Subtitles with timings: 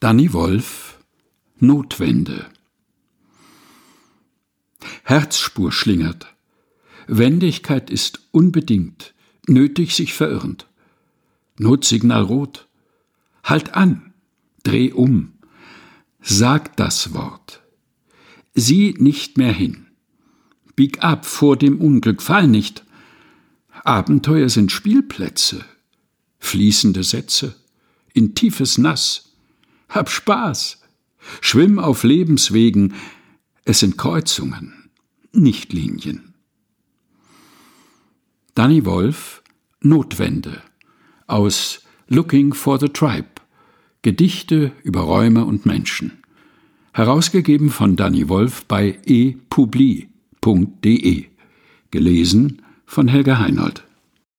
[0.00, 0.98] Danny Wolf
[1.58, 2.46] Notwende
[5.04, 6.34] Herzspur schlingert.
[7.06, 9.12] Wendigkeit ist unbedingt,
[9.46, 10.66] nötig sich verirrend.
[11.58, 12.66] Notsignal rot.
[13.44, 14.14] Halt an,
[14.62, 15.34] dreh um,
[16.22, 17.60] sag das Wort.
[18.54, 19.88] Sieh nicht mehr hin.
[20.76, 22.86] Bieg ab vor dem Unglück, fall nicht.
[23.84, 25.62] Abenteuer sind Spielplätze,
[26.38, 27.54] fließende Sätze,
[28.14, 29.29] in tiefes Nass.
[29.90, 30.80] Hab Spaß,
[31.40, 32.94] schwimm auf Lebenswegen,
[33.64, 34.90] es sind Kreuzungen,
[35.32, 36.34] nicht Linien.
[38.54, 39.42] Danny Wolf
[39.80, 40.62] Notwende
[41.26, 43.28] aus Looking for the Tribe
[44.02, 46.22] Gedichte über Räume und Menschen.
[46.92, 50.06] Herausgegeben von Danny Wolf bei epubli.de.
[51.90, 53.84] Gelesen von Helga Heinold.